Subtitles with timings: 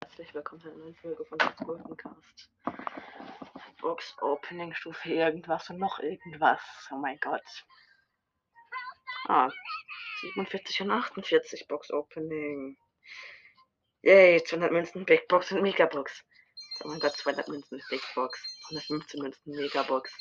[0.00, 1.96] Herzlich willkommen zu einer neuen Folge von Let's Golden.
[3.80, 6.60] Box Opening Stufe irgendwas und noch irgendwas.
[6.90, 7.64] Oh mein Gott.
[9.28, 9.50] Ah,
[10.22, 12.76] 47 und 48 Box Opening.
[14.02, 16.24] Yay, 200 Münzen Big Box und Megabox.
[16.82, 18.40] Oh mein Gott, 200 Münzen Big Box.
[18.70, 20.12] 115 Münzen Megabox.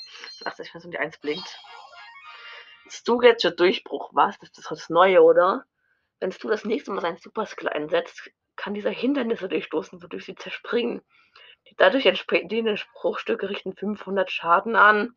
[0.45, 1.57] 80 Münzen die 1 blinkt.
[2.91, 4.11] Stuget für Durchbruch.
[4.13, 4.37] Was?
[4.39, 5.65] Das ist das Neue, oder?
[6.19, 10.35] Wenn du das nächste Mal seinen Super Skill einsetzt, kann dieser Hindernisse durchstoßen, wodurch sie
[10.35, 11.01] zerspringen.
[11.69, 15.15] Die dadurch entstehenden Spruchstücke richten 500 Schaden an.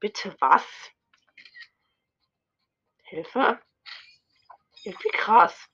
[0.00, 0.64] Bitte was?
[3.02, 3.58] Hilfe?
[4.84, 5.68] Irgendwie krass.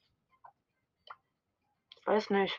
[1.96, 2.58] Ich weiß nicht.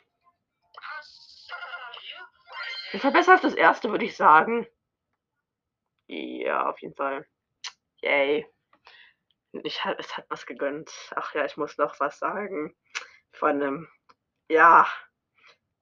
[2.94, 4.68] Ich besser als das erste, würde ich sagen.
[6.08, 7.28] Ja, auf jeden Fall.
[8.02, 8.48] Yay.
[9.64, 10.92] Ich, es hat was gegönnt.
[11.16, 12.76] Ach ja, ich muss noch was sagen.
[13.32, 13.90] Von einem,
[14.50, 14.88] ja,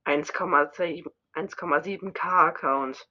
[0.06, 3.10] 1,7k Account.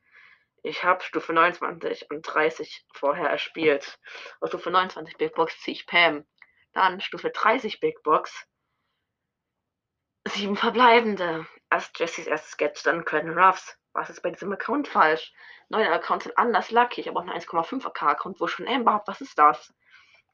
[0.62, 3.98] Ich habe Stufe 29 und 30 vorher erspielt.
[4.40, 6.24] Auf Stufe 29 Big Box ziehe ich Pam.
[6.72, 8.46] Dann Stufe 30 Big Box.
[10.28, 11.46] Sieben verbleibende.
[11.68, 13.76] Erst Jessys erstes Sketch, dann Colonel Ruffs.
[13.92, 15.32] Was ist bei diesem Account falsch?
[15.68, 17.02] Neue Accounts sind anders lucky.
[17.02, 19.06] Ich habe auch einen 1,5k Account, wo schon Amber habe.
[19.06, 19.74] Was ist das?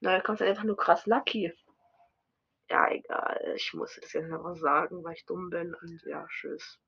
[0.00, 1.52] Neue Accounts sind einfach nur krass lucky.
[2.70, 3.52] Ja, egal.
[3.56, 5.74] Ich muss das jetzt einfach sagen, weil ich dumm bin.
[5.74, 6.78] Und ja, tschüss.